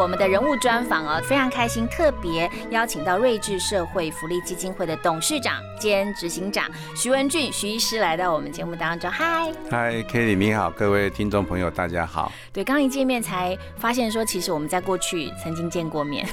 [0.00, 6.64] 我们的人物专访哦，非常开心，特别邀请到睿智社会福利基金会的董事长兼执行长
[6.96, 9.10] 徐文俊徐医师来到我们节目当中。
[9.10, 12.32] 嗨，嗨，Kelly，你好，各位听众朋友，大家好。
[12.50, 16.26] 对，刚一见面才发现说，其实我们在过去曾经见过面，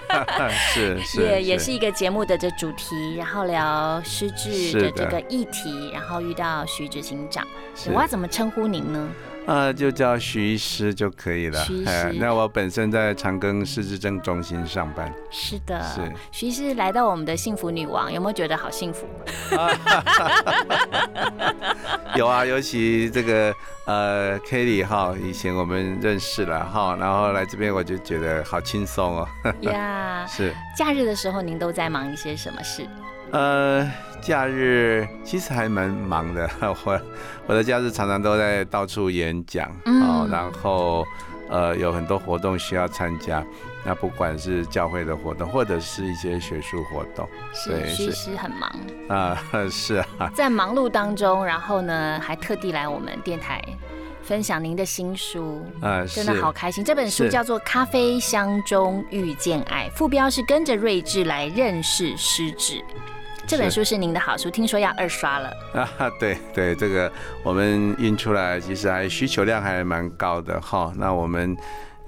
[0.72, 7.46] 是是，也也是一个节目的这主题，然后聊失智的这个议题，然后遇到徐执行长，
[7.88, 9.06] 我要怎么称呼您呢？
[9.46, 11.64] 呃，就叫徐医师就可以了。
[11.64, 15.12] 徐医师，那我本身在长庚失智症中心上班。
[15.30, 19.06] 是的，是徐医师来到我们的幸福女王，有没有觉得好幸福？
[22.14, 23.54] 有啊，尤其这个
[23.86, 29.28] 呃，Kelly 哈，以前我们认识了哈，然后来这边我就觉得好轻松哦。
[29.62, 30.54] 呀，是。
[30.76, 32.86] 假日的时候您都在忙一些什么事？
[33.32, 36.48] 呃，假日其实还蛮忙的，
[36.84, 37.00] 我
[37.46, 41.04] 我的假日常常都在到处演讲哦，然后
[41.48, 43.42] 呃有很多活动需要参加，
[43.84, 48.70] 那不管是教会的活动或者是一些学术活动，是其实很忙。
[49.08, 53.62] 啊， 是啊，在忙碌当中，然后呢还特地来我们电台
[54.22, 62.84] 分享您的新书啊，真的好开心，这本书叫做《咖啡香中遇见爱》，副标是跟着睿智来认识失智。
[63.52, 66.10] 这本书是您的好书，听说要二刷了 啊！
[66.18, 70.90] 对对，这个我们印出来，其实还需求量还蛮高的哈。
[70.96, 71.54] 那我们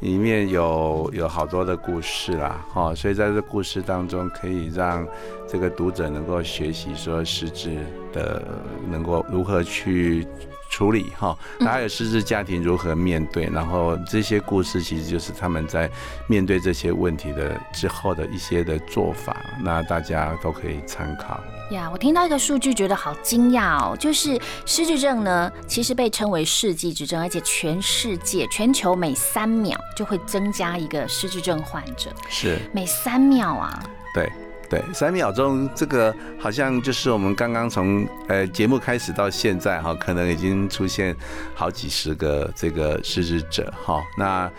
[0.00, 5.06] 里面有有好多的故事啦，哈，所以在这故事当中，可以让
[5.47, 7.76] 这个读者能够学习说实质
[8.11, 8.43] 的，
[8.91, 10.26] 能够如何去。
[10.75, 13.45] 处理哈，那还有失智家庭如何面对？
[13.47, 15.89] 然后这些故事其实就是他们在
[16.27, 21.41] 面对这些问题的之后的一些的做法，那大家都可以参考。
[21.71, 24.37] 呀，我听到一个数据，觉得好惊讶哦，就是
[24.67, 33.81] 失智症呢，其实被称为世纪之症，而且全世界、全球每三秒就会增加一个失智症患者，是每三秒啊？
[34.12, 34.29] 对。
[34.69, 41.14] 对，三秒钟这个好像就是我们刚刚从呃节目开始到现在哈，可能已经出现
[41.54, 44.02] 好几十个这个失智者哈。
[44.19, 44.50] 那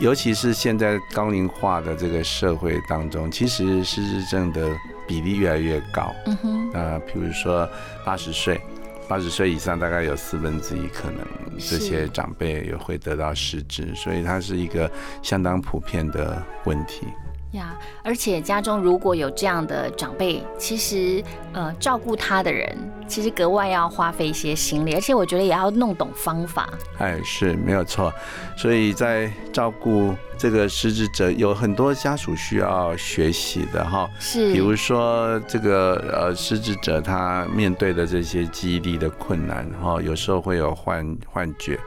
[0.00, 4.68] 尤其是现在高龄化的这个社会当中，其实失智症的
[5.06, 6.12] 比例越来越高。
[6.26, 6.70] 嗯哼。
[6.72, 7.68] 那比如说
[8.04, 8.60] 八十岁，
[9.08, 11.24] 八十岁以上大概有四分之一可能
[11.58, 14.90] 这些长辈也会得到失智，所以它是一个
[15.22, 17.06] 相当普遍的问题。
[17.52, 22.76] 呀，而且家中如果有这样的长辈，其实呃照顾他的人，
[23.06, 26.68] 其实格外要花费一些心力，而且我觉得也要弄懂方法。
[26.98, 28.12] 哎，是没有错，
[28.56, 34.08] 所以在照顾这个失智者，有很多家属需要学习的哈。
[34.18, 41.78] 是，比如说这个呃失智者他面对的这些记忆力的困难哈，有时候会有幻幻觉，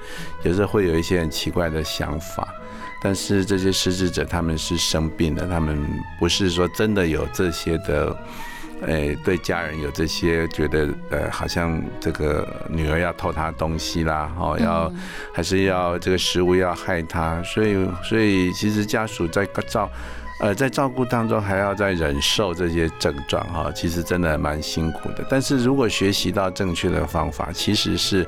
[0.43, 2.53] 有时候会有一些很奇怪的想法。
[3.01, 5.78] 但是这些失智者他们是生病的，他们
[6.19, 8.17] 不是说真的有这些的，
[8.81, 14.91] 诶，对家人有这些觉得，呃，好像这个女儿要偷他东西啦，哦，要
[15.34, 19.88] 还是要这个食物要害他，所以所以其实家属在照，
[20.39, 25.23] 呃，在照顾当中还要在忍受这些症状哈，其实真的蛮辛苦的。
[25.29, 28.25] 但是如果学习到正确的方法，其实是。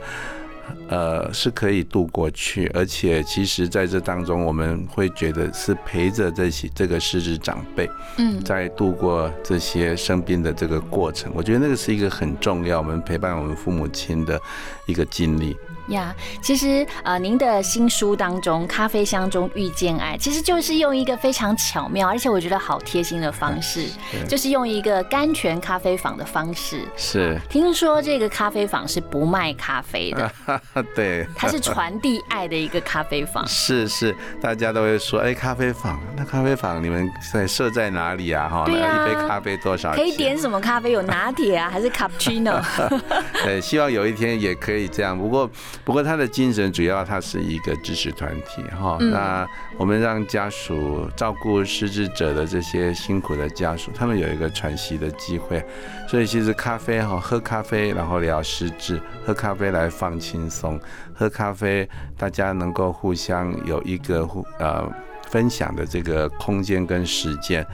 [0.90, 14.40] 呃，是可以度过去，而且其实在这当中，我们会觉得是陪着这些这个失智长辈，嗯，在度过这些生病的这个过程，我觉得那个是一个很重要，我们陪伴我们父母亲的
[14.86, 15.56] 一个经历。
[15.88, 23.88] 呀，其实呃，您的新书当中《咖啡香中遇见爱》，其实就是用一个非常巧妙，而且我觉得好贴心的方式，
[24.28, 26.82] 就是用一个甘泉咖啡坊的方式。
[26.96, 30.32] 是，听说这个咖啡坊是不卖咖啡的，
[30.96, 33.46] 对，它是传递爱的一个咖啡坊。
[33.48, 38.50] 是是，大家都会说，哎，咖啡坊，那咖啡坊你们在设在哪里啊？
[38.50, 39.94] 哈，一杯咖啡多少？
[39.94, 40.92] 可以点什么咖啡？
[40.92, 42.62] 有拿铁啊，还是 cappuccino？
[43.44, 45.18] 对，希望有一天也可以这样。
[45.18, 45.50] 不过。
[45.86, 48.98] 不过他的精神主要，他是一个支持团体哈。
[49.00, 49.48] 那
[49.78, 55.64] 我们让家属照顾失智者的这些辛苦的家属，他们有一个喘息的机会。
[56.08, 60.80] 所以其实咖啡哈，喝咖啡然后聊失智，喝咖啡来放轻松，
[61.14, 61.88] 喝咖啡
[62.18, 64.90] 大家能够互相有一个互呃
[65.30, 67.66] 分享的这个空间跟时间。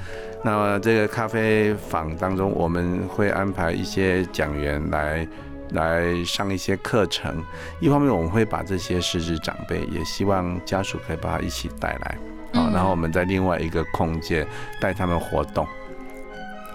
[0.43, 5.25] 那么这个咖啡坊当中，我们会安排一些讲员来
[5.73, 7.43] 来上一些课程。
[7.79, 12.17] 一方面，我们会把这些失智长辈，也希望家属可以把他一起带来，
[12.59, 14.47] 啊，然后我们在另外一个空间
[14.79, 15.67] 带他们活动。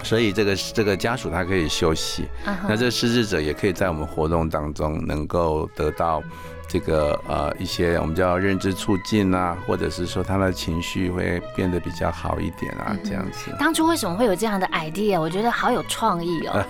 [0.03, 2.27] 所以这个这个家属他可以休息，
[2.69, 6.23] 那这个失智者也可以在我们活动当中能够得到
[6.67, 13.51] 这个呃一些我们叫认知促进啊，或者是说他的情绪会变得比较好一点啊，这样子。
[13.59, 15.19] 当初为什么会有这样的 idea？
[15.21, 16.65] 我觉得好有创意哦。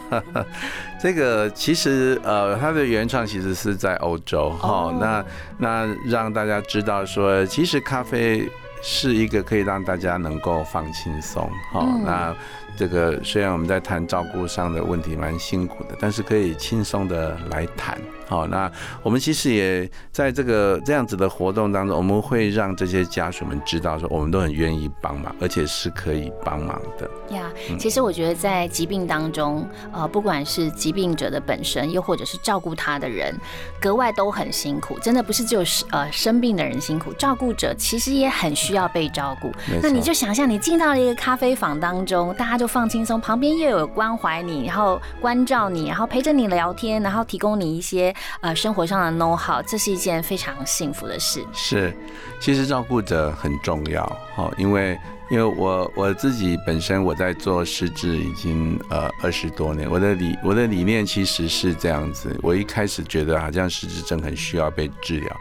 [1.02, 5.24] 这个其实呃，它的原创其实是在欧洲哈，那
[5.58, 8.48] 那让大家知道说，其实咖啡
[8.80, 12.34] 是一个可以让大家能够放轻松哈，那。
[12.78, 17.98] 这个虽然我们在谈照顾上的问题蛮辛苦的，但是可以轻松的来谈。
[18.28, 18.70] 好，那
[19.02, 27.10] 我们其实也在这个这样子的活动当中，我们会让这些家属们知道说，我们都很愿意帮忙，而且是可以帮忙的。
[27.34, 33.34] 呀，其实我觉得在疾病当中，呃，不管是疾病者的本身，又或者是照顾他的人，
[33.80, 34.98] 格外都很辛苦。
[35.00, 39.50] 真的不是只有呃生病的人辛苦，照顾者其实也很需要被照顾。
[39.82, 48.14] 那你就想象你进到了一个咖啡坊当中，大家就放轻松，旁边又有关怀你，然后关照你，然后陪着你聊天，然后提供你一些。
[48.42, 51.42] 呃，生活上的 know how，这是一件非常幸福的事。
[51.52, 51.96] 是，
[52.38, 54.04] 其实照顾者很重要，
[54.36, 54.98] 哈，因为
[55.30, 65.36] 因为我我自己本身我在做失智已经呃二十多年，我的理我的理念其实是这样子，我一开始觉得好像失智症很需要被治疗，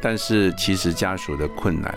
[0.00, 1.92] 但是其实家属的困难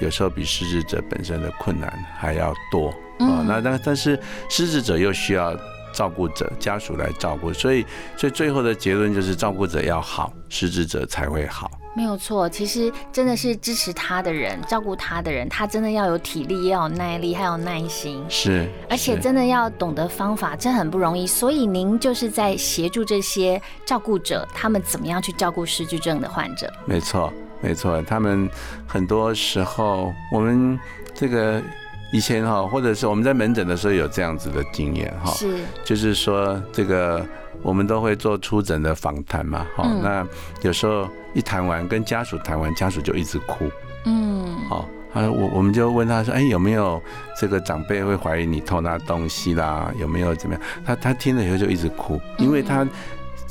[0.00, 2.92] 有时候比失智者本身的困难还要多
[3.28, 5.56] 啊，那但但是失智者又需要。
[5.94, 7.84] 照顾者家属来照顾，所以
[8.16, 11.70] 所以最后的结论就是照顾者要好，失智者才会好。
[11.94, 18.24] 没有错，其实真的是支持他的人，照顾他的人，他真的要有体力，要有耐力，还有耐心。
[18.30, 21.26] 是，而且真的要懂得方法，这很不容易。
[21.26, 26.72] 所以您就是在协助这些照顾者，他们怎么样去照顾失智症的患者？
[26.86, 27.30] 没错，
[27.60, 28.48] 没错，他们
[28.86, 30.80] 很多时候我们
[31.14, 31.62] 这个。
[32.12, 37.24] 以前哈，或者是我们在门诊的时候有这样子的经验哈，是，就是说这个
[37.62, 40.26] 我们都会做出诊的访谈嘛，哈，那
[40.60, 43.70] 有时候一谈完跟家属谈完，家属就一直哭，
[44.04, 47.02] 嗯，好，啊，我我们就问他说，哎，有没有
[47.40, 49.90] 这个长辈会怀疑你偷拿东西啦？
[49.98, 50.62] 有没有怎么样？
[50.84, 52.86] 他他听了以后就一直哭，因为他。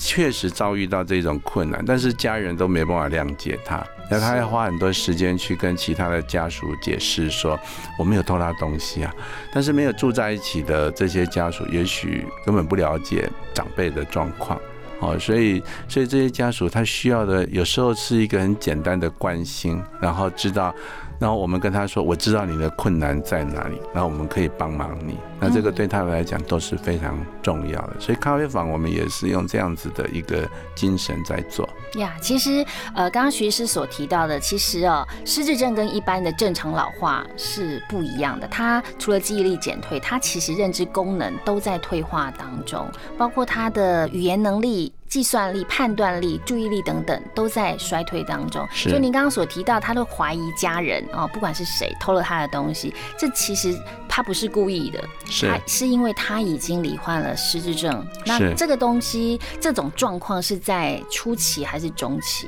[0.04, 7.58] 确实遭遇到这种困难，但是家人都没办法谅解他，那他要花很多时间去跟其他的家属解释说
[8.00, 9.14] 我没有偷他东西啊。
[9.54, 14.60] 但是没有住在一起的这些家属，也许根本不了解长辈的状况，
[15.00, 20.74] 哦，所以所以这些家属他需要的有时候是一个很简单的关心，然后知道。
[21.22, 25.20] 然后我们跟他说：“我知道你的困难在哪里，然后我们可以帮忙你。
[25.40, 27.94] 那这个对他来讲都是非常重要的。
[28.00, 31.70] 所以咖啡坊我们也是用这样子的一个精神在做。
[31.94, 32.66] 呀，其实
[32.96, 38.48] 呃，刚刚徐医师所提到的，其实哦，失智症跟一般的正常老化是不一样的。
[38.48, 48.66] 他除了记忆力减退，他其实认知功能都在退化当中，包括他的语言能力。”计算力、判断力、注意力等等都在衰退当中。
[48.74, 53.78] 就您刚刚所提到，他都怀疑家人哦，不管是谁偷了他的东西，这其实
[54.08, 58.08] 他不是故意的，是是因为他已经罹患了失智症。
[58.26, 62.48] 那这个东西，这种状况是在初期还是中期？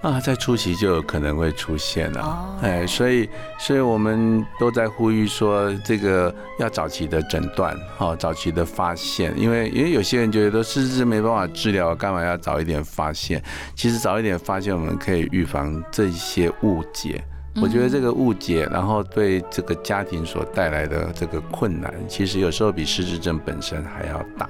[0.00, 3.28] 啊，在初期就有可能会出现了，哎，所以，
[3.58, 13.42] 所以我们都在呼吁说，这个要早期的诊断，好，早期的发现，因为，因为有些人觉得失智没办法治疗，干嘛要早一点发现？
[13.74, 17.20] 其实早一点发现，我们可以预防这些误解。
[17.60, 24.48] 我觉得这个误解，然后对这个家庭所带来的这个困难，其实有时候比失智症本身还要大。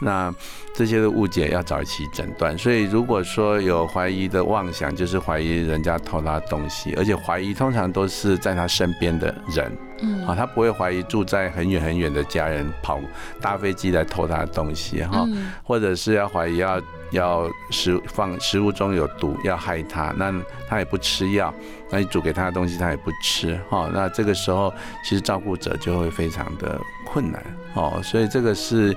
[0.00, 0.32] 那
[0.74, 9.72] 这些的误解要早期诊断，所以如果说有怀疑的妄想，就是怀疑人家偷他东西，而且怀疑通常都是在他身边的人，
[10.02, 13.00] 嗯，啊，他不会怀疑住在很远很远的家人跑
[13.40, 15.26] 搭飞机来偷他的东西，哈，
[15.62, 16.80] 或者是要怀疑要
[17.12, 20.34] 要食放食物中有毒要害他，那
[20.68, 21.54] 他也不吃药，
[21.88, 24.70] 那你煮给他的东西他也不吃，哈，那这个时候
[25.02, 27.42] 其实照顾者就会非常的困难。
[27.74, 28.96] 哦，所以这个是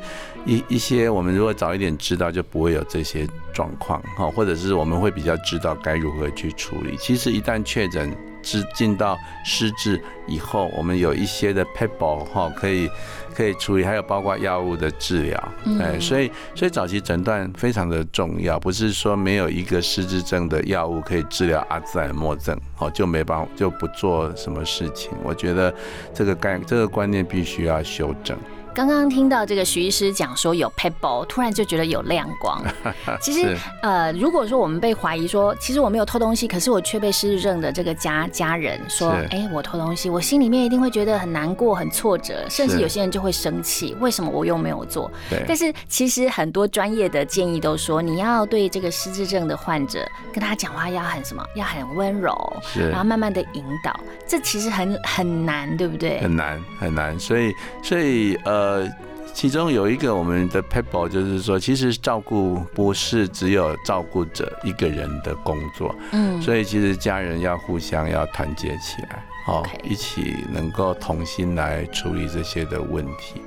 [0.50, 6.98] 一一些我们如果早一点知道，就不会有这些状况哈，或者是我们会比较知道该如何去处理。
[6.98, 9.16] 其实一旦确诊至进到
[9.46, 12.90] 失智以后，我们有一些的 people 哈可以
[13.36, 25.12] 可以处理，还有包括药物的治疗，哎，所以所以早期诊断非常的重要，不是说没有一个失智症的药物可以治疗阿兹海默症，哦就没办法就不做什么事情。
[25.24, 25.72] 我觉得
[26.12, 28.36] 这个概这个观念必须要修正。
[28.74, 32.64] 刚刚听到这个徐医师讲说有 pebble，突然就觉得有亮光。
[33.20, 45.12] 其实，呃，如果说我们被怀疑说，其实我没有偷东西，可是我却被失智症的这个家家人说，哎，我偷东西，我心里面一定会觉得很难过、很挫折，甚至有些人就会生气，为什么我又没有做？
[45.48, 52.34] 但是其实很多专业的建议都说，你要对这个失智症的患者跟他讲话要很什么，要很温柔，
[52.76, 54.00] 然后慢慢的引导。
[54.28, 56.22] 这其实很很难，对不对？
[56.22, 58.59] 很难很难，所以所以呃。
[58.60, 58.86] 呃，
[59.34, 73.42] 其中有一个我们的 people 就是说，其实照顾不是只有照顾者一个人的工作，嗯，所以其实家人要互相要团结起来，哦，一起能够同心来处理这些的问题，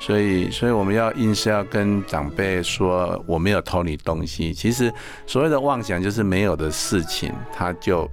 [0.00, 4.92] 所以，所以我们要硬是要跟长辈说我没有偷你东西，其实
[5.26, 8.06] 所谓的妄想就是没有的事情，他就。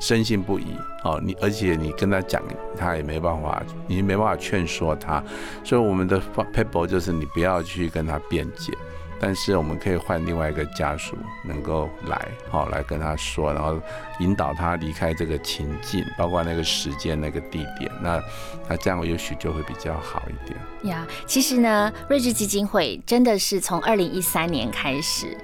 [0.00, 0.66] 深信不疑，
[1.04, 2.42] 哦，你而且你跟他讲，
[2.76, 5.22] 他也没办法，你没办法劝说他，
[5.64, 6.20] 所以我们的
[6.54, 8.72] paper 就是你不要去跟他辩解。
[9.18, 13.80] 但是我们可以换另外一个家属能够来，好来跟他说，然后
[14.20, 18.22] 引导他离开这个情境，包括那个时间、那个地点，那
[18.68, 20.60] 那这样也许就会比较好一点。
[20.92, 25.34] 呀，其实呢，睿智基金会真的是从二零一三年开始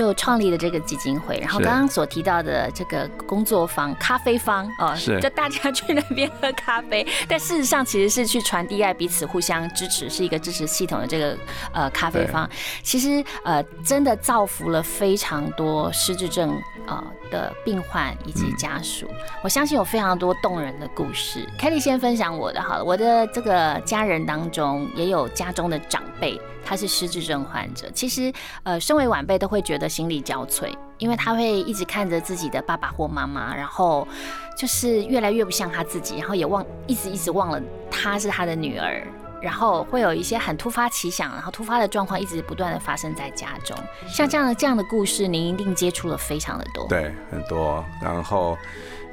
[0.00, 11.36] 就创立了这个基金会，然后刚刚所提到的这个工作坊、咖啡坊哦，是就大家去那边喝咖啡，但事实上其实是去传递爱，彼此互相支持，是一个支持系统的这个
[11.72, 12.48] 呃咖啡坊，
[12.82, 13.24] 其实。
[13.44, 19.08] 呃，真的造福了非常多失智症呃的病患以及家属。
[19.42, 21.46] 我相信有非常多动人的故事。
[21.58, 27.90] Kelly 先分享我的好了，我的这个家人当中也有家中的长辈，他是失智症患者。
[27.92, 34.06] 其实，呃，身为晚辈都会觉得心力交瘁，因为他会一直看着自己的爸爸或妈妈，然后
[34.56, 39.06] 就是越来越不像他自己，然后也忘一直一直忘了他是他的女儿。
[39.42, 43.74] 然后会有一些很突发奇想，然后突发的状况一直不断的发生在家中。
[44.06, 46.86] 像这样的这样的故事，您一定接触了非常的多。
[46.88, 47.82] 对，很多。
[48.02, 48.58] 然后，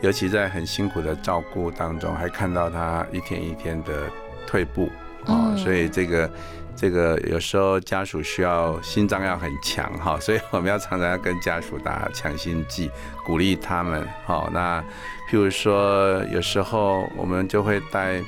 [0.01, 4.11] 尤其在很辛苦的照顾当中，还看到他一天一天的
[4.45, 4.89] 退步
[5.27, 5.55] 哦。
[5.55, 6.29] 所以这个
[6.77, 12.89] 这个有时候家属需要心脏要很强哈， 所以我们要常常要跟家属打强心剂，
[13.25, 14.07] 鼓励他们。
[14.25, 14.79] 好，那
[15.29, 18.21] 譬如说有时候我们就会带。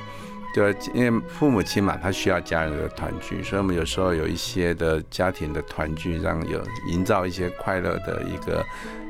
[0.52, 8.66] 就因为父母亲嘛，他需要家人的团聚，所以我们有时候有一些的家庭的团聚，让有营造一些快乐的一个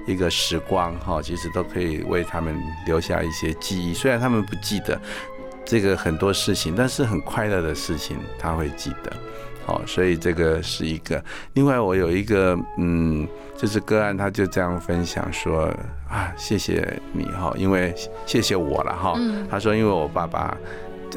[0.05, 3.93] 一个时光哈，其实都可以为他们留下一些记忆。
[3.93, 4.99] 虽然他们不记得
[5.69, 9.13] 这个很多事情，但是很快乐的事情他会记得。
[9.65, 11.23] 好，所以这个是一个。
[11.53, 15.71] 另外，我有一个嗯，就是个案，他就这样分享说
[16.09, 17.93] 啊，谢谢你哈，因为
[18.25, 19.13] 谢谢我了哈。
[19.47, 20.57] 他说，因为我爸爸。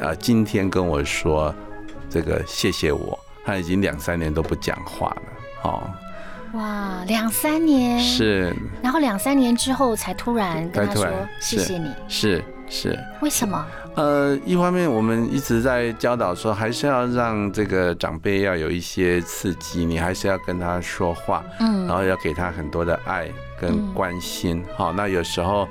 [0.01, 1.55] 啊，今天跟我说
[2.09, 5.23] 这个谢谢我，他已经两三年都不讲话了，
[5.65, 5.83] 哦，
[6.55, 11.07] 哇，两三年是，然后两三年之后才突然跟他说
[11.39, 12.43] 谢谢你，是
[12.73, 13.65] 是，为什么？
[13.95, 23.29] 呃，一方面我们一直在教导说，还是要让这个长辈要有一些刺激，你还是要跟他说话，嗯，然后要给他很多的爱
[23.61, 25.69] 跟关心，好，那有时候。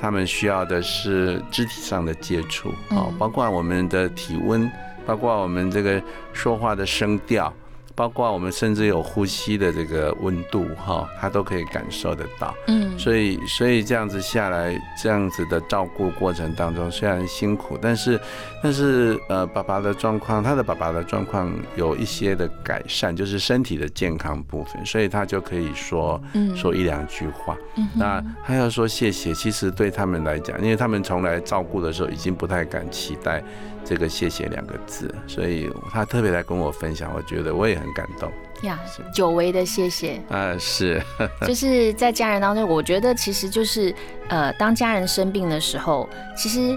[0.00, 4.70] 他们需要的是肢体上的接触，哦，包括我们的体温，
[5.06, 7.50] 包括我们这个说话的声调。
[7.94, 12.54] 包括我们甚至有呼吸的这个温度哈，他都可以感受得到。
[12.66, 18.20] 嗯，所以所以这样子下来，这样子的照顾过程当中虽然辛苦，但是
[18.62, 26.20] 但是呃，爸爸的状况，他的爸爸的状况有一些的改善，就是身体的健康部分，所以他就可以说
[26.56, 27.56] 说一两句话。
[27.76, 33.42] 嗯，那他要说谢谢，其实对他们来讲，因为他们从来照顾的时候已经不太敢期待。
[33.86, 38.80] 这个谢谢两个字，所以他特别来跟我分享，我觉得我也很感动呀。
[39.14, 41.02] 久违的谢谢啊，是，
[41.46, 43.94] 就是在家人当中，我觉得其实就是
[44.28, 46.76] 呃，当家人生病的时候，其实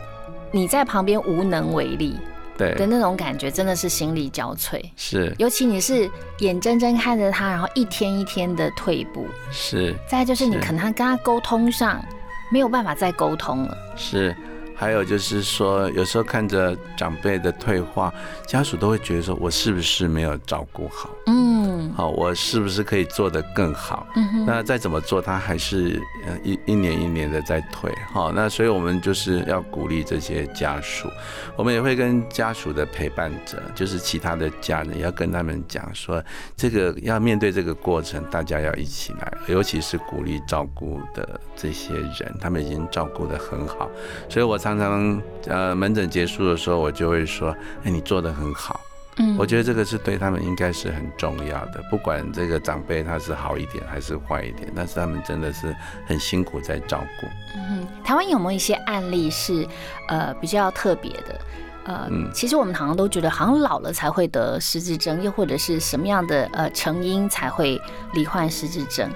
[0.52, 2.18] 你在旁边无能为力，
[2.58, 4.84] 对的那种感觉，真的是心力交瘁。
[4.96, 6.10] 是，尤其你是
[6.40, 9.96] 眼睁睁看着他，然后一天一天的退步，是。
[10.10, 12.04] 再就是你可能跟他沟通上
[12.52, 14.36] 没有办法再沟通了，是。
[14.80, 18.14] 还有就是说，有时候看着长辈的退化，
[18.46, 21.10] 家属都会觉得说，我是不是没有照顾好？
[21.26, 24.08] 嗯，好，我是不是可以做得更好？
[24.16, 27.94] 嗯那再怎么做，他还是呃一一年一年的在退。
[28.12, 31.10] 好，那所以我们就是要鼓励这些家属，
[31.56, 36.24] 我们也会跟家属的陪伴者，就是其他的家人，要跟他们讲说，
[36.56, 43.90] 这个要面对这个过程，大家要一起来，尤其是鼓励照顾的这些人，他们已经照顾得很好。
[44.30, 48.80] 所以我常常呃门诊结束的时候，我就会说，哎，你做得很好。
[49.20, 57.28] 嗯，我觉得这个是对他们应该是很重要的，不管这个长辈他是好一点还是坏一点，但是他们真的是很辛苦在照顾。
[57.56, 59.68] 嗯，台湾有没有一些案例是
[60.08, 61.42] 呃比较特别的？
[61.86, 67.82] 呃，其实我们好像都觉得好像老了才会得失智症，又或者是什么样的呃成因才会
[68.14, 69.10] 罹患失智症？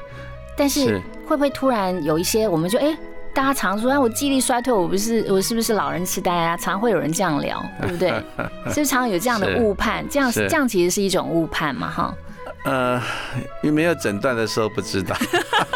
[0.57, 2.97] 但是会不会突然有一些我们就哎？
[3.33, 6.57] 大家常说，哎，我记忆力衰退，我不是我是不是老人痴呆啊？
[6.57, 8.09] 常会有人这样聊，对不对？
[8.67, 10.05] 是不是常有这样的误判？
[10.09, 12.13] 这样这样其实是一种误判嘛，哈。
[12.63, 13.01] 呃，
[13.63, 15.15] 因为没有诊断的时候不知道。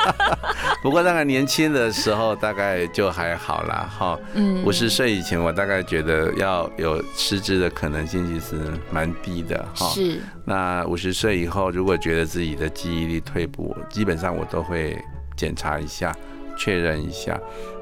[0.84, 4.20] 不过大概年轻的时候大概就还好啦，哈。
[4.36, 4.64] 嗯。
[4.64, 8.56] 五十岁以前，我大概觉得要有失智的可能性其实
[8.92, 9.88] 蛮低的，哈。
[9.88, 10.20] 是。
[10.44, 14.96] 那五十岁以后，如果觉得自己的记忆力退步，基本上我都会
[15.36, 16.16] 检查一下。
[16.56, 17.40] 确认一下，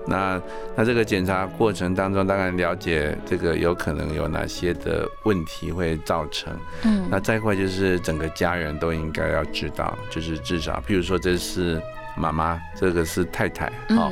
[0.07, 0.41] 那
[0.75, 6.53] 那这个检查过程当中，当然了解这个有可能有哪些的问题会造成。
[6.83, 11.81] 嗯，那再快就是整个家人都应该要知道，就是至少，譬如说这是
[12.17, 14.11] 妈妈，这个是太太，好，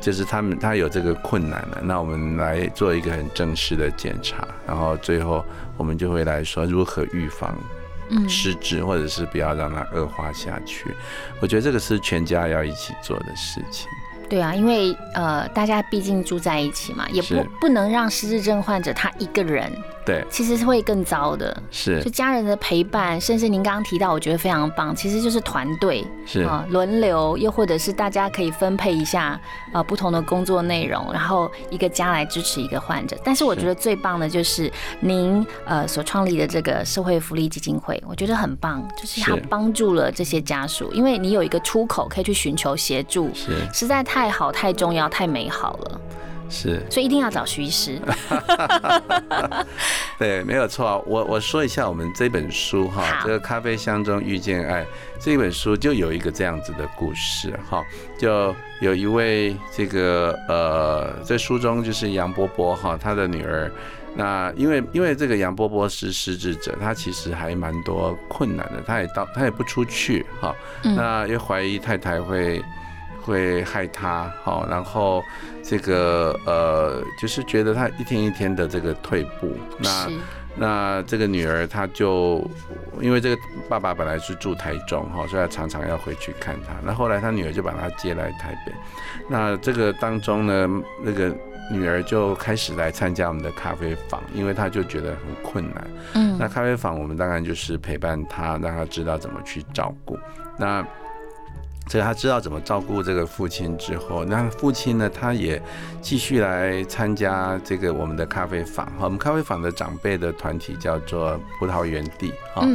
[0.00, 5.44] 就是他们他有这个困难了，那我们来做一个很正式的检查，然后最后
[5.76, 7.56] 我们就会来说如何预防
[8.28, 10.86] 失智，或者是不要让它恶化下去。
[11.40, 13.88] 我觉得这个是全家要一起做的事情。
[14.32, 19.70] 对啊，因为呃，大家毕竟住在一起嘛，也不不能让失智症患者他一个人。
[20.04, 21.62] 对，其实是会更糟的。
[21.70, 24.94] 是，就家人的陪伴，甚至您刚刚提到，我觉得非常棒。
[24.94, 29.40] 其实就是团队，是啊，轮流，又或者是大家可以分配一下
[29.72, 33.16] 呃不同的工作内容，然后一个家来支持一个患者。
[33.22, 46.00] 但是我觉得最棒的就是您呃所创立的这个社会福利基金会，我觉得很棒，就是它帮助了这些家属，因为你有一个出口可以去寻求协助，是实在太好、太重要、太美好了。
[46.52, 47.98] 是，所以一定要找徐医师。
[50.20, 51.02] 对，没有错。
[51.06, 54.86] 我我说一下我们这本书哈，这个咖啡香中遇见爱
[55.18, 57.82] 这本书就有一个这样子的故事哈，
[58.18, 63.72] 就有一位这个呃，在书中就是杨波波哈，他的女儿。
[64.14, 72.62] 那因为因为这个杨波波是失智者，他其实还蛮多困难的，他也到他也不出去哈，那又怀疑太太会。
[73.22, 75.22] 会害他，好，然后
[75.62, 80.10] 这个呃，就是觉得他一天一天的这个退步，那
[80.54, 82.44] 那这个女儿她就
[83.00, 83.36] 因为这个
[83.68, 86.74] 爸爸本来是住台中，哈，所以常常要回去看他。
[86.84, 88.72] 那后来他女儿就把他接来台北，
[89.28, 90.68] 那这个当中呢，
[91.02, 91.34] 那个
[91.70, 95.86] 女儿就开始来参加我们的咖啡坊，因为她就觉得很困难。
[96.14, 100.18] 嗯，那咖啡坊我们当然就是陪伴她，让她知道怎么去照顾。
[100.58, 100.86] 那
[101.88, 105.60] 所以他知道怎么照顾这个父亲之后，那父亲呢，他也
[106.00, 108.86] 继续来参加这个我们的咖啡坊。
[108.86, 112.32] 哈，我们咖啡坊的长辈的团体叫做葡萄园地。
[112.54, 112.66] 哈，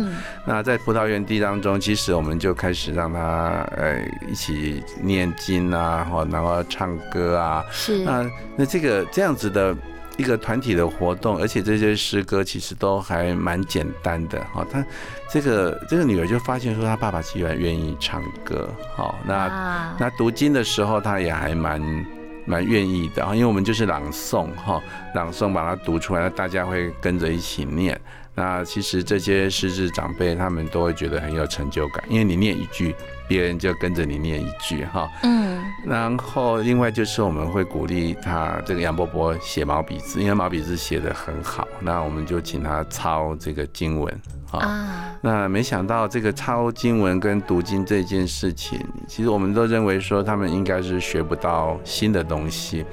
[0.45, 7.65] 那在葡萄园地当中，其实我们就开始让他呃一起念经啊，哈，然后唱歌啊。
[7.71, 8.03] 是。
[8.03, 9.75] 那那这个这样子的。
[10.17, 14.65] 一个团体的活动，而且这些诗歌其实都还蛮简单的哈。
[14.69, 14.83] 他
[15.29, 22.05] 这个这个女儿就发现说，他爸爸居然愿意唱歌，好，那那读经的时候，他也还蛮
[22.45, 23.35] 蛮愿意的啊。
[23.35, 24.81] 因为我们就是朗诵哈，
[25.13, 27.99] 朗诵把它读出来，大家会跟着一起念。
[28.37, 32.93] 那其实这些失智长辈他们都会觉得很有成就感，因为你念一句，
[33.27, 35.09] 别人就跟着你念一句哈。
[35.23, 35.59] 嗯。
[35.83, 44.21] 然后另外就是我们会鼓励他这个杨伯伯写毛笔字，因为毛笔字写的很好，那我们就请他抄这个经文
[44.51, 45.17] 啊。
[45.19, 52.85] 那没想到这个抄经文跟读经这件事情，其实我们都认为说他们应该是学不到新的东西。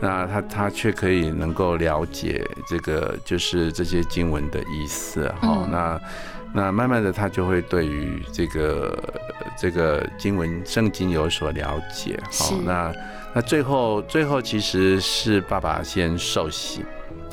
[0.00, 6.00] 那他他却可以能够了解这个就是这些经文的意思哈，那
[6.54, 8.96] 那慢慢的他就会对于这个
[9.58, 12.92] 这个经文圣经有所了解好，那
[13.34, 16.84] 那最后最后其实是爸爸先受洗，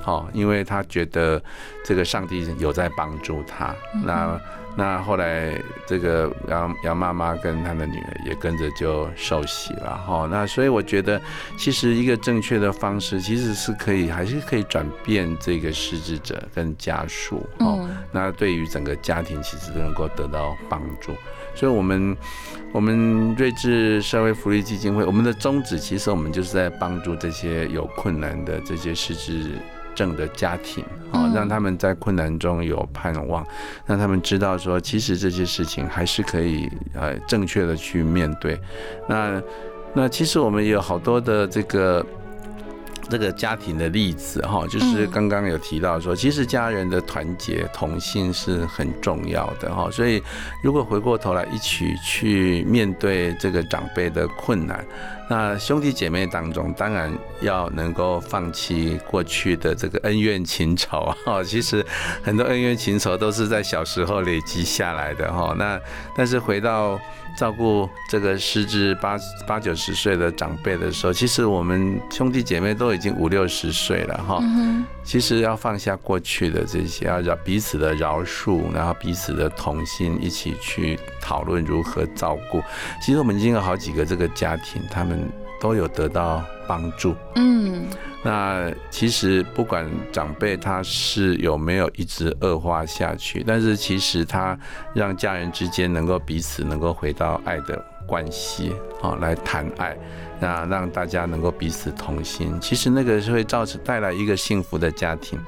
[0.06, 1.42] 好，因为他觉得
[1.84, 3.74] 这个上帝有在帮助他，
[4.06, 4.40] 那
[4.78, 10.28] 那后来这个杨杨妈妈跟她的女儿也跟着就受洗了哈。
[10.30, 11.20] 那所以我觉得，
[11.58, 17.90] 其实一个正确的方式，其实是可以还是可以转变这个失智者跟家属哦。
[18.12, 21.14] 那对于整个家庭，其实都能够得到帮助。
[21.56, 22.16] 所以，我们
[22.72, 29.54] 我们睿智社会福利基金会，我们的宗旨其实我们就是在帮助这些有困难的这些失智。
[29.96, 33.46] 症的家庭，啊，让他们在困难中有盼望，
[33.86, 38.60] 让他们知道说，其实这些事情还是可以呃正确的去面对。
[39.08, 39.42] 那
[39.94, 42.06] 那其实我们也有好多的这个。
[43.08, 49.88] 这个家庭的例子哈，就是刚刚有提到说，其实家人的团结同心是很重要的哈。
[49.92, 50.20] 所以，
[50.64, 54.84] 如果回过头来一起去面对这个长辈的困难，
[55.28, 57.12] 那兄弟姐妹当中当然
[57.42, 61.42] 要能够放弃过去的这个恩怨情仇哈。
[61.46, 61.86] 其实
[62.24, 65.56] 很多恩怨情仇都是在小时候累积下来的哈。
[65.58, 65.80] 那
[66.16, 67.00] 但是回到
[67.38, 74.42] 照顾这个失智八八九十岁的长辈的时候，其实我们兄弟姐妹都已经五六十岁了哈。
[75.04, 82.64] 其实要放下过去的这些，要饶彼此的饶恕，然后彼此的同心，一起去讨论如何照顾。
[83.02, 85.25] 其实我们已经有好几个这个家庭，他们
[85.60, 87.16] 都有得到帮助。
[87.36, 87.86] 嗯。
[88.24, 94.58] 那其实不管长辈他是有没有一直恶化下去，但是其实他
[94.96, 99.96] 让家人之间能够彼此能够回到爱的关系，哦来谈爱，
[100.40, 105.40] 那让大家能够彼此同心，其实那个是会造成带来一个幸福的家庭。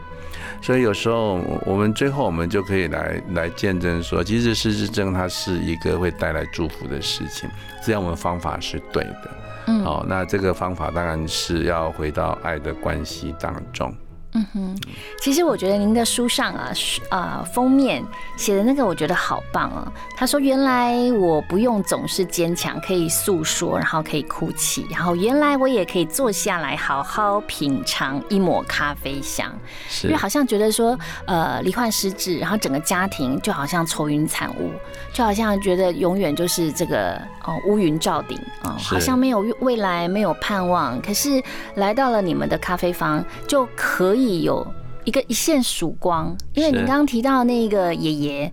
[0.62, 7.50] 所以有时候我们最后我们就可以来来见证说，其实失智症它是一个会带来祝福的事情，
[7.84, 9.32] 只要我们方法是对的。
[9.84, 13.94] 好，那这个方法当然是要回到爱的关系当中。
[14.34, 14.78] 嗯哼，
[15.20, 16.72] 其实我觉得您的书上啊，
[17.10, 18.04] 啊封面
[18.36, 19.92] 写的那个，我觉得好棒哦。
[20.16, 29.52] 他说：“原来我不用总是坚强，可以诉说，然后可以哭泣，然后原来我也可以坐下来好好品尝一抹咖啡香。”
[30.04, 34.72] 因为好像觉得说，呃，罹患失智，然后整个家庭就好像愁云惨雾，
[35.13, 37.13] 就好像觉得永远就是这个
[37.44, 41.02] 哦乌云罩顶啊，好像没有未来，没有盼望。
[41.02, 41.42] 可是
[41.76, 44.27] 来到了你们的咖啡房，就可以。
[44.28, 44.66] 有
[45.04, 48.52] 一个一线曙光，因为你刚刚提到那个爷爷，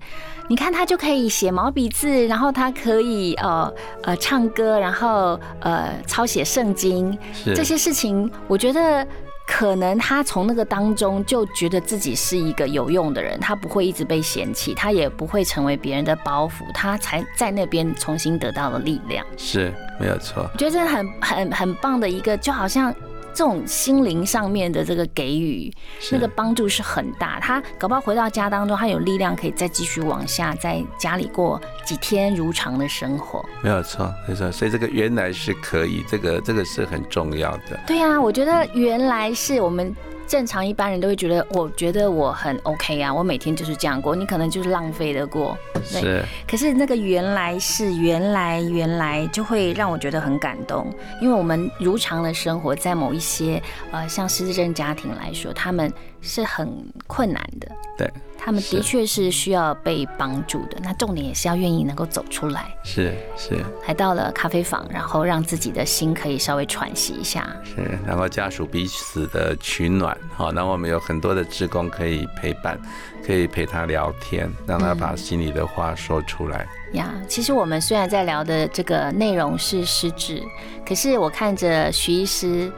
[0.48, 7.16] 你看他就可以写毛笔字，然后他可以呃呃唱歌，然后呃抄写圣经，
[7.54, 9.04] 这些事情，我觉得
[9.48, 20.48] 可能他从那个当中就觉得自己是一个有用的人，他不会一直被嫌弃，他也不会成为别人的包袱，他才在那边重新得到了力量，是没有错。
[20.52, 22.94] 我觉得这很很很棒的一个，就好像。
[23.34, 25.70] 这种心灵上面的这个给予，
[26.12, 27.40] 那个帮助是很大。
[27.40, 33.44] 他搞不好回到家当中，他有力量可以再继续往下，在家里过几天如常的生活。
[33.60, 34.50] 没有错，没错。
[34.52, 37.78] 所以这个原来是可以，这个这个是很重要的。
[37.86, 39.94] 对啊，我觉得原来是我们。
[40.26, 45.56] 正常一般人都会觉得，我觉得我很 OK 啊，我每天就是这样过，你可能就是浪费的过。
[45.84, 46.22] 是。
[46.46, 55.92] 可是那个原来是原来原来就会让我觉得很感动，因为我们如常的生活在某一些呃像失智症家庭来说，他们
[56.24, 57.70] 是很困难的。
[57.96, 58.10] 对。
[58.36, 62.76] 他们的确是需要被帮助的，那重点也是要愿意能够走出来。
[62.84, 67.56] 是是，来到了咖啡房，然后让自己的心可以稍微喘息一下。
[67.64, 72.78] 是，然后家属彼此的取暖，好，那我们有很多的职工可以陪伴，
[73.24, 76.68] 可以陪他聊天，让他把心里的话说出来。
[76.92, 80.42] 呀，其实我们虽然在聊的这个内容是失智，
[80.86, 82.70] 可是我看着徐医师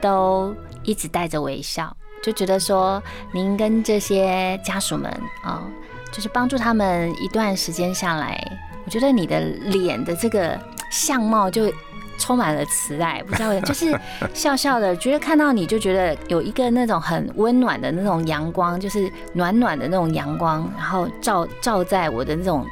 [0.00, 1.94] 都一直带着微笑。
[2.22, 3.02] 就觉得说，
[3.32, 5.10] 您跟这些家属们
[5.42, 5.62] 啊，
[6.12, 8.38] 就是帮助他们一段时间下来，
[8.84, 10.58] 我觉得你的脸的这个
[10.90, 11.72] 相貌就
[12.18, 13.98] 充满了慈爱，不知道 就是
[14.34, 22.66] 笑笑的，觉得看到你就觉得有一个那种很温暖的那种阳光，就是暖暖的那种阳光，然后照照在我的那种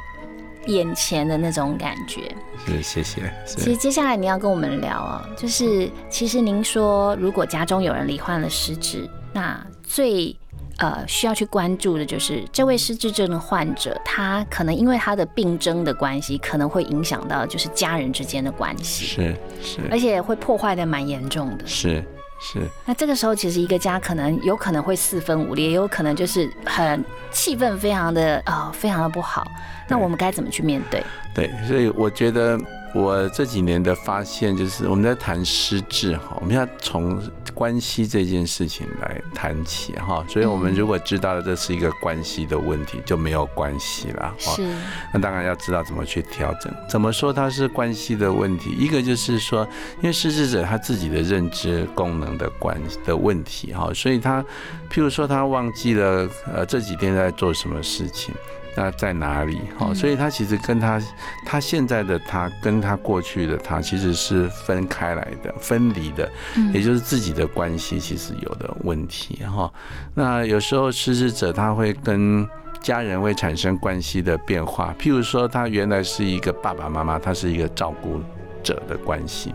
[0.67, 2.35] 眼前的那种感觉。
[2.67, 3.33] 是，谢谢。
[3.47, 9.09] 其实接下来你要跟我们聊啊，就是其实您说，如果家中有人罹患了失智。
[9.39, 10.35] 那最
[10.79, 22.03] 呃需要去关注的就是这位失智症的患者，他可能因为他的病症的关系，可能会影响到就是家人之间的关系，是是，而且会破坏的蛮严重的，是
[22.41, 22.59] 是。
[22.85, 29.47] 那这个时候其实一个家可能有可能会四分五裂，也有可能就是很气氛非常的呃非常的不好。
[29.87, 31.01] 那我们该怎么去面对？
[31.33, 32.59] 对，所以我觉得
[32.93, 37.21] 我这几年的发现就是，我们在谈失智哈，我们要从
[37.53, 40.25] 关系这件事情来谈起哈。
[40.27, 44.53] 所以，我们如果知道了这是一个关系的问题，就没有关系了哈。
[44.53, 44.67] 是。
[45.13, 46.73] 那当然要知道怎么去调整。
[46.89, 48.71] 怎么说它是关系的问题？
[48.71, 49.67] 一个就是说，
[50.01, 54.41] 因为失智者他自己的认知功能的关的问题哈，所以他，
[54.89, 58.33] 譬如说他忘记了呃这几天在做什么事情。
[58.79, 59.59] 那在哪里？
[59.77, 61.01] 好，所以他其实跟他
[61.45, 66.31] 他现在的他跟他过去的他其实是分开来的、分离的，
[66.73, 69.69] 也就是自己的关系其实有的问题哈。
[70.15, 72.47] 那有时候失智者他会跟
[72.81, 78.21] 家人会产生关系的变化，譬如说他原来是一个爸爸妈妈，他是一个照顾
[78.63, 79.53] 者的关系，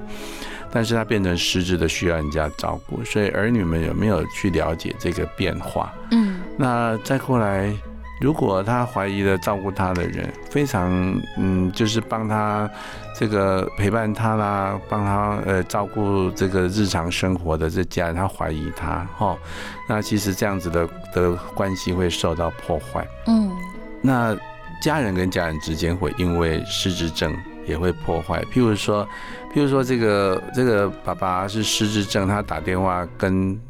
[0.71, 5.95] 但是他变成失智的需要人家照顾，所以儿女们有没有去了解这个变化？
[6.11, 7.75] 嗯，那再过来。
[8.25, 10.91] 如果他怀疑了照顾他的人非常
[11.37, 12.69] 嗯，就是帮他
[13.15, 19.37] 这个陪伴他啦，帮他呃照顾这个日常生活的这家人，他怀疑他哈，
[19.87, 23.07] 那其实这样子的的关系会受到破坏。
[23.27, 23.53] 嗯，
[24.01, 24.35] 那
[24.81, 27.31] 家人跟家人之间会因为失智症
[27.67, 28.43] 也会破坏。
[28.45, 29.07] 譬如说，
[29.55, 33.61] 譬如说这个这个爸爸是失智症，他打电话跟。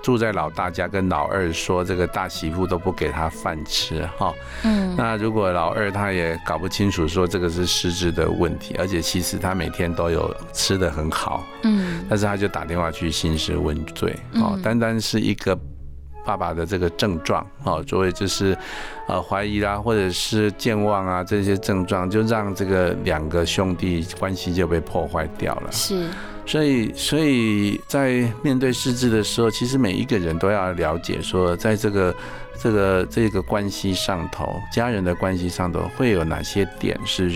[0.00, 4.32] 住在老大家，跟老二说这个大媳妇都不给他饭吃哈。
[4.62, 15.58] 嗯，那如果老二他也搞不清楚说这个是失智的问题，而且其实他每天都有吃的很好，嗯，但是他就打电话去兴师问罪，哦，单单是一个
[16.24, 18.56] 爸爸的这个症状，哦，作为就是
[19.08, 25.72] 呃怀疑啦，或者是健忘啊这些症状，就让这个两个兄弟关系就被破坏掉了。
[25.72, 26.06] 是。
[26.44, 32.14] 所以，所以在面对失智的时候，其实每一个人都要了解，说在这个、
[32.60, 37.30] 这个、这个关系上头，家人的关系上头，会有哪些点是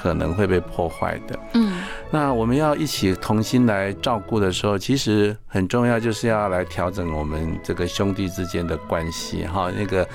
[0.00, 1.38] 可能会被破坏的。
[1.54, 1.80] 嗯，
[2.10, 9.44] 那我们要一起同心来照顾的时候，其实很重要，就是要来调整我们这个兄弟之间的关系。
[9.44, 10.06] 哈，那个。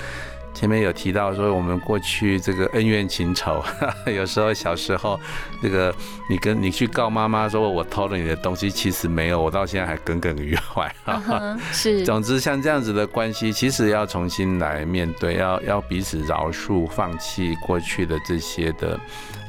[0.54, 3.64] 前面有提到说，我们过去这个恩怨情仇，
[4.06, 5.20] 有时候小时候，
[5.62, 5.94] 这个
[6.30, 10.94] 你跟你去告妈妈说我偷了你的东西，其实没有，我到现在还耿耿于怀。
[11.72, 19.00] 是，总之像这样子的关系，其实要重新来面对，要要彼此饶恕，放弃过去的这些的。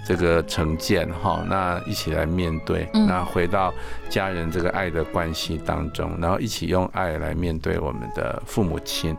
[0.05, 3.73] 这个成见哈，那一起来面对，那回到
[4.11, 9.17] 家人这个爱的关系当中，然后一起用爱来面对我们的父母亲。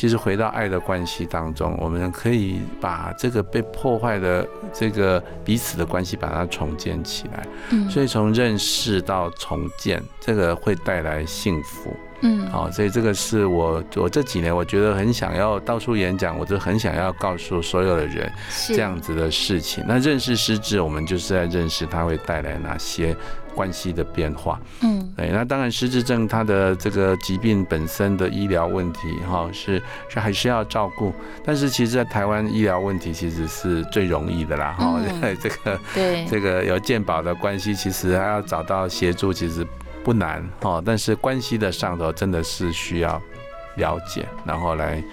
[0.00, 7.46] 其实回到爱的关系当中，我们可以把这个被破坏的这个彼此的关系把它重建起来。
[7.68, 11.94] 嗯，所以从认识到重建，这个会带来幸福。
[12.22, 18.30] 嗯，好，所以这个是我我这几年我觉得很想要到处演讲，我就很想要告诉所有的人
[18.68, 19.84] 这样子的事情。
[19.86, 23.14] 那认识失智，我们就是在认识它会带来哪些
[23.54, 24.60] 关系的变化。
[24.82, 31.12] 嗯，对，那当然失智症它的这个疾病本身的医疗问题，哈，是是还是要照顾。
[31.44, 35.00] 但是其实，在台湾医疗问题其实是最容易的啦，哈，
[35.40, 39.66] 这个对这个有健保的关系，其实还要找到协助，其实。
[40.02, 43.20] 不难哈，但是关系的上头真的是需要
[43.76, 45.04] 了解，然后来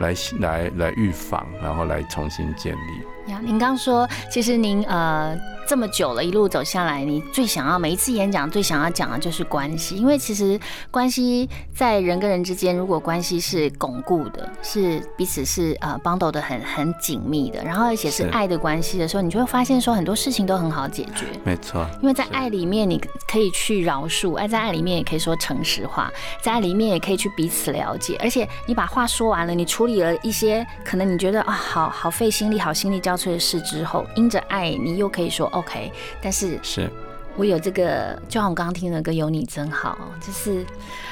[0.00, 3.32] 来来来预防，然后来重新建立。
[3.32, 5.34] 呀，您刚说，其实您呃。
[5.66, 21.24] 这么久了，一路走下来，你最想要每一次演讲最想要讲的就是关系，因为其实关系在人跟人之间，如果关系是巩固的，是彼此是呃帮斗的很很紧密的，然后而且是爱的关系的时候，你就会发现说很多事情都很好解决。
[21.44, 35.50] 没错，因为在爱里面你可以去饶恕，爱在爱里面也可以说诚实话，在爱里面也可以去彼此了解，而且你把话说完了，你处理了一些可能你觉得啊好好费心力、好心力交瘁的事之后，因着爱，你又可以说。
[35.54, 35.90] OK，
[36.20, 36.90] 但是是，
[37.36, 40.64] 我有这个，就像我刚刚听的歌《有你真好》，就是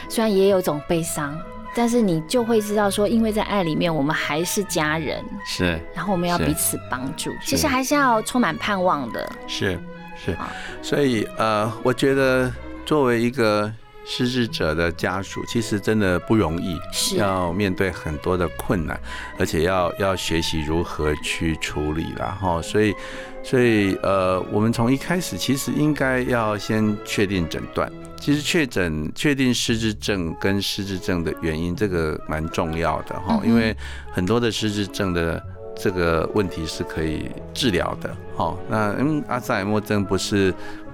[0.08, 1.36] 虽然也有种悲伤，
[1.74, 9.78] 但是你就会知道说，因为在爱里面，我们还是家人，是，然后我们要彼此帮助，其实还是要充满盼望的，是
[10.16, 10.36] 是，
[10.82, 12.52] 所以呃，我觉得
[12.84, 13.72] 作为一个。
[14.04, 16.76] 失智者的家属其实真的不容易，
[17.16, 19.00] 要面对很多的困难，
[19.38, 22.60] 而且要要学习如何去处理了哈。
[22.60, 22.94] 所以，
[23.44, 27.90] 所以呃，我们从一开始其实应该要先确定诊断。
[28.18, 33.76] 其实确诊确定失智症跟失智症的原因，这个蛮重要的哈，因为
[34.12, 35.40] 很多的失智症的
[35.76, 38.56] 这个问题是可以治疗的哈。
[38.68, 40.52] 那嗯，阿兹海默症不是。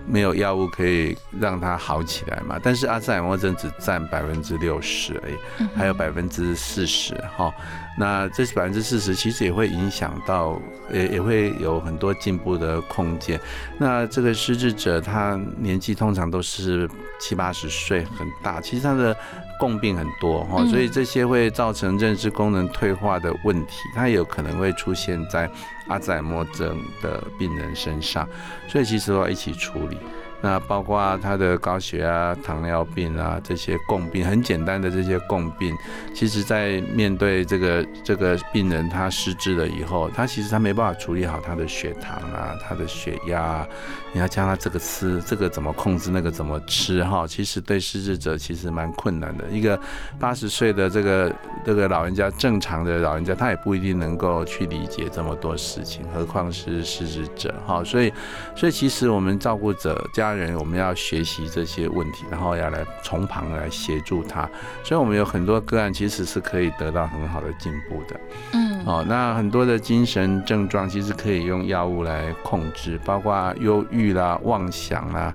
[0.08, 2.58] 没有药物可以让它好起来嘛。
[2.62, 5.34] 但是阿兹海默症只占百分之六十而已，
[5.76, 7.52] 还有百分之四十哈。
[7.98, 10.60] 那这百分之四十其实也会影响到，
[10.92, 13.40] 也也会有很多进步的空间。
[13.76, 19.16] 那这个失智者他年纪通常都是七八十岁，很大，其实他的
[19.58, 25.50] 共病很多哈，所以这些会造成认知功能退化的问题，它也有可能会出现在
[25.88, 28.28] 阿兹海默症的病人身上，
[28.68, 29.98] 所以其实要一起处理。
[30.40, 35.76] 那包括他的高血压、糖尿病啊，这些共病，很简单的这些共病，
[36.14, 43.66] 其实在面对这个这个病人他失智了以后，他其实他没办法处理好他的血糖啊、他的血压，
[44.12, 49.44] 你要教他这个吃，这个怎么控制，那个怎么吃哈，其实对失智者其实蛮困难的。
[49.50, 49.76] 一个
[50.20, 57.82] 八十岁的这个这个老人家，正常的老人家，他也不一定能够去理解这么多事情，何况是失智者哈。
[57.82, 58.12] 所以，
[58.54, 60.27] 所以其实我们照顾者家。
[60.28, 64.48] 家人，我们要学习这些问题，然后要来从旁来协助他，
[64.84, 68.20] 所以我们有很多个案其实是可以得到很好的进步的。
[68.52, 75.34] 嗯，哦，那很多的精神症状其实可以用药物来控制，包括忧郁啦、妄想啦、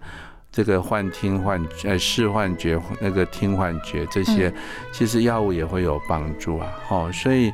[0.51, 4.53] 这个幻听幻呃视幻觉、那个听幻觉这些，
[4.91, 6.67] 其实药物也会有帮助啊。
[6.89, 7.51] 哦，所以。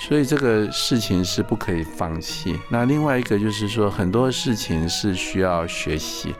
[0.00, 2.58] 所以这个事情是不可以放弃。
[2.68, 6.34] 那另外一个就是说，很多事情是需要学习。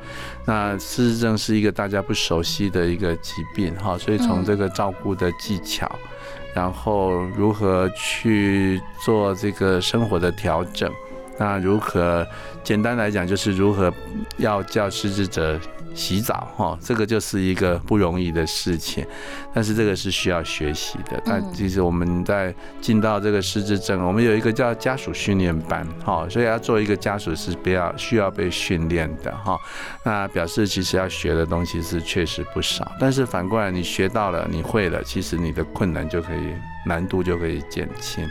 [0.47, 5.89] 那失智症是一个大家不熟悉的一个疾病，哈，所以从这个照顾的技巧，
[6.55, 10.91] 然后如何去做这个生活的调整，
[11.39, 12.27] 那如何
[12.65, 13.93] 简单来讲就是如何
[14.39, 15.61] 要叫失智者。
[15.95, 19.05] 洗澡哈，这个就是一个不容易的事情，
[19.53, 21.21] 但是这个是需要学习的。
[21.25, 29.59] 但其实我们在进到这个失智症，我们有一个叫家属训练班哈，所以要做一个家属是比较需要被训练的哈。
[30.05, 36.55] 那表示其实要学的东西是确实不少，但是反过来你学到了，你会了，其实你的困难就可以
[36.87, 38.29] 难度就可以减轻。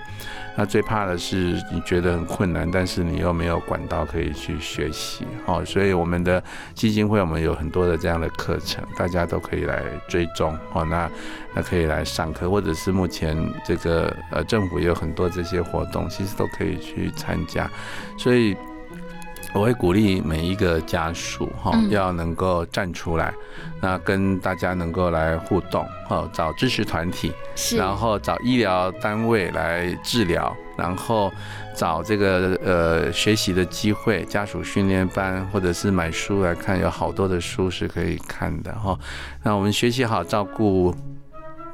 [0.56, 11.10] 那最怕的是你觉得很困难，但是你又没有管道可以去学习，哦，所以我们的基金会我们有很多的这样的课程，大家都可以来追踪，哦，那
[11.54, 17.70] 那可以来上课，或者是目前这个呃政府有很多这些活动，其实都可以去参加，
[18.18, 18.56] 所以。
[19.54, 23.34] 我会鼓励每一个家属哈，要能够站出来，
[23.82, 27.32] 那跟大家能够来互动哈，找支持团体，
[27.76, 31.32] 然后找医疗单位来治疗，然后
[31.76, 38.98] 找这个呃学习的机会，家属训练班或者是买书来看，有好多的书是可以看的哈。
[39.44, 40.94] 那我们学习好照顾。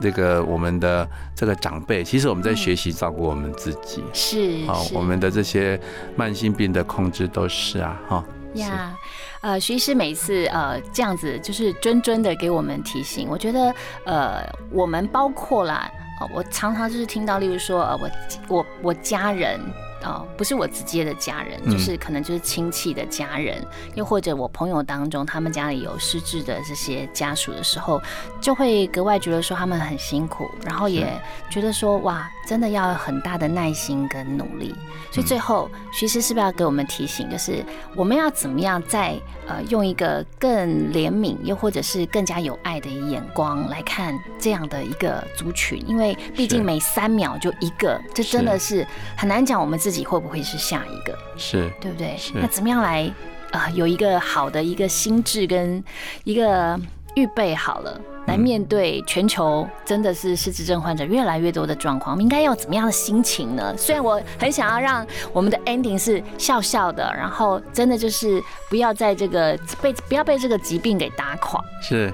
[0.02, 5.80] 这个我们的这个长辈，其实我们在学习照顾我们自己，是好，我们的这些
[6.16, 8.24] 慢性病的控制都是啊，哈。
[8.56, 8.94] 呀，
[9.42, 13.74] 呃，徐医师每次呃这样子就是谆谆的给我们提醒，我觉得
[14.06, 15.92] 呃我们包括啦，
[16.34, 18.10] 我常常就是听到，例如说呃我
[18.48, 19.60] 我我家人。
[20.06, 23.66] 哦，不是我直接的家人，就是可能就是亲戚的家人，
[23.96, 28.00] 又或者我朋友当中，他们家里有失智的这些家属的时候，
[28.40, 34.76] 就会格外觉得说他们很辛苦，然后也觉得说哇，真的要很大的耐心跟努力。
[35.12, 37.66] 所以最后，徐师是不是要给我们提醒，就是
[37.96, 40.52] 我们要怎么样在呃用一个更
[40.94, 45.84] 怜悯，又或者是更加有爱的眼光来看这样的一个族群？
[45.88, 48.86] 因为毕竟每三秒就一个，这真的是
[49.18, 49.95] 很难讲我们自己。
[49.98, 51.18] 己会不会是下一个？
[51.38, 52.18] 是对不对？
[52.34, 53.12] 那怎么样来
[53.52, 53.70] 啊？
[53.72, 55.84] 有一个好的一个心智跟
[56.24, 56.80] 一个
[57.16, 63.74] 预备好了，来面对全球真的是失智症患者越来越多的状况，我们应该要怎么样的心情呢？
[63.78, 71.64] 虽然我很想要让我们的 ending 是笑笑的，然后真的就是不要在这个被不要被这个疾病给打垮。
[71.82, 72.14] 是。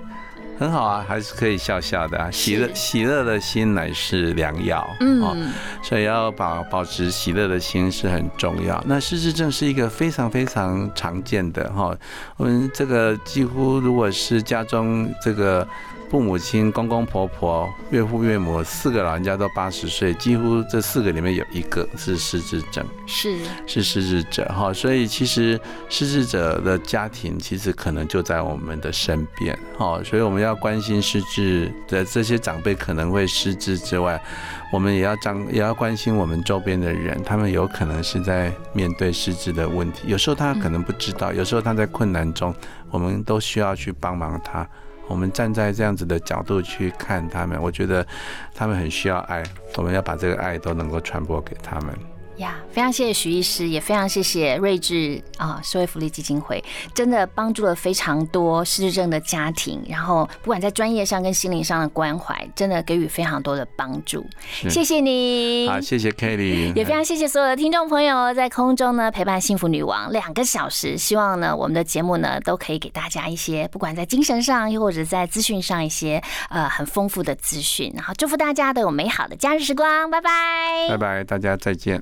[0.61, 2.29] 很好啊，还是可以笑笑的啊。
[2.29, 8.79] 喜乐喜乐的心乃是良药，嗯，所以要保保持喜乐的心是很重要。
[8.85, 11.97] 那失智症是一个非常非常常见的哈，
[12.37, 15.67] 我们这个几乎如果是家中这个。
[16.11, 24.73] 父母亲、公公婆婆、岳父岳母，四个老人家都八十岁，几乎这四个里面有一个是失智症，是是失智者哈。
[24.73, 30.01] 所以其实失智者的家庭其实可能就在我们的身边哈。
[30.03, 34.21] 所以我们要关心失智的这些长辈可能会失智之外，
[34.73, 40.09] 我们也要张也要关心我们周边的人，他们有可能是在面对失智的问题。
[40.09, 42.53] 有时候他可能不知道，有时候他在困难中，
[42.89, 44.67] 我们都需要去帮忙他。
[45.11, 48.05] 我们站在这样子的角度去看他们，我觉得
[48.55, 49.43] 他们很需要爱，
[49.75, 51.93] 我们要把这个爱都能够传播给他们。
[52.41, 64.25] 呀，非常谢谢徐医师，也非常谢谢睿智啊社会福利基金会，真的帮助了非常多失智症的家庭，然后不管在专业上跟心灵上的关怀，真的给予非常多的帮助。
[64.69, 82.01] 谢谢你，好，谢谢 Kelly，也非常谢谢所有的听众朋友在空中呢陪伴幸福女王两个小时，希望呢我们的节目呢都可以给大家一些不管在精神上又或者在资讯上一些呃很丰富的资讯，然后祝福大家都有美好的假日时光，拜拜，拜拜，大家再见。